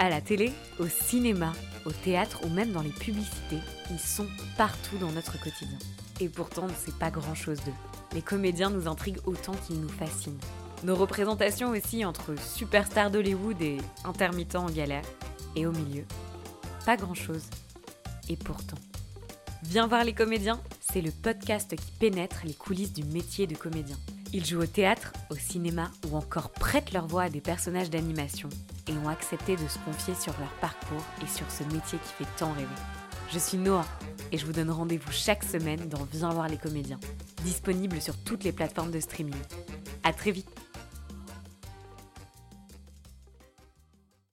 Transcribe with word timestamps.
À 0.00 0.08
la 0.08 0.22
télé, 0.22 0.50
au 0.78 0.88
cinéma, 0.88 1.52
au 1.84 1.90
théâtre 1.90 2.40
ou 2.46 2.48
même 2.48 2.72
dans 2.72 2.80
les 2.80 2.88
publicités, 2.88 3.58
ils 3.90 3.98
sont 3.98 4.26
partout 4.56 4.96
dans 4.96 5.12
notre 5.12 5.38
quotidien. 5.38 5.76
Et 6.20 6.30
pourtant, 6.30 6.62
on 6.62 6.68
ne 6.68 6.72
sait 6.72 6.98
pas 6.98 7.10
grand-chose 7.10 7.58
d'eux. 7.66 7.74
Les 8.14 8.22
comédiens 8.22 8.70
nous 8.70 8.88
intriguent 8.88 9.20
autant 9.26 9.52
qu'ils 9.52 9.78
nous 9.78 9.90
fascinent. 9.90 10.40
Nos 10.84 10.96
représentations 10.96 11.68
aussi 11.68 12.06
entre 12.06 12.34
superstars 12.40 13.10
d'Hollywood 13.10 13.60
et 13.60 13.76
intermittents 14.06 14.64
en 14.64 14.70
galère. 14.70 15.04
Et 15.54 15.66
au 15.66 15.72
milieu, 15.72 16.06
pas 16.86 16.96
grand-chose. 16.96 17.44
Et 18.30 18.38
pourtant. 18.38 18.78
Viens 19.64 19.86
voir 19.86 20.04
les 20.04 20.14
comédiens, 20.14 20.62
c'est 20.80 21.02
le 21.02 21.10
podcast 21.10 21.76
qui 21.76 21.92
pénètre 21.98 22.40
les 22.44 22.54
coulisses 22.54 22.94
du 22.94 23.04
métier 23.04 23.46
de 23.46 23.54
comédien. 23.54 23.98
Ils 24.32 24.46
jouent 24.46 24.62
au 24.62 24.66
théâtre, 24.66 25.12
au 25.28 25.34
cinéma 25.34 25.90
ou 26.08 26.16
encore 26.16 26.50
prêtent 26.50 26.92
leur 26.92 27.06
voix 27.08 27.24
à 27.24 27.30
des 27.30 27.40
personnages 27.40 27.90
d'animation 27.90 28.48
et 28.86 28.92
ont 28.92 29.08
accepté 29.08 29.56
de 29.56 29.66
se 29.66 29.78
confier 29.78 30.14
sur 30.14 30.32
leur 30.38 30.52
parcours 30.60 31.04
et 31.22 31.26
sur 31.26 31.50
ce 31.50 31.64
métier 31.64 31.98
qui 31.98 32.12
fait 32.18 32.30
tant 32.36 32.52
rêver. 32.52 32.68
Je 33.32 33.38
suis 33.40 33.58
Noah 33.58 33.86
et 34.30 34.38
je 34.38 34.46
vous 34.46 34.52
donne 34.52 34.70
rendez-vous 34.70 35.10
chaque 35.10 35.42
semaine 35.42 35.88
dans 35.88 36.04
Viens 36.12 36.30
voir 36.30 36.48
les 36.48 36.58
comédiens, 36.58 37.00
disponible 37.42 38.00
sur 38.00 38.16
toutes 38.18 38.44
les 38.44 38.52
plateformes 38.52 38.92
de 38.92 39.00
streaming. 39.00 39.34
À 40.04 40.12
très 40.12 40.30
vite 40.30 40.48